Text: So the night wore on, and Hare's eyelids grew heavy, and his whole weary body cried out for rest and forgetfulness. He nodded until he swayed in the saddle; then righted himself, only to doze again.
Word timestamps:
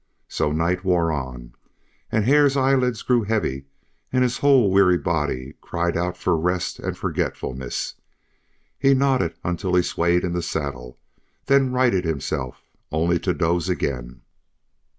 So 0.27 0.49
the 0.49 0.55
night 0.55 0.83
wore 0.83 1.11
on, 1.11 1.53
and 2.11 2.25
Hare's 2.25 2.57
eyelids 2.57 3.03
grew 3.03 3.21
heavy, 3.21 3.65
and 4.11 4.23
his 4.23 4.39
whole 4.39 4.71
weary 4.71 4.97
body 4.97 5.53
cried 5.61 5.95
out 5.95 6.17
for 6.17 6.35
rest 6.35 6.79
and 6.79 6.97
forgetfulness. 6.97 7.93
He 8.79 8.95
nodded 8.95 9.35
until 9.43 9.75
he 9.75 9.83
swayed 9.83 10.23
in 10.23 10.33
the 10.33 10.41
saddle; 10.41 10.97
then 11.45 11.71
righted 11.71 12.03
himself, 12.03 12.63
only 12.91 13.19
to 13.19 13.31
doze 13.35 13.69
again. 13.69 14.23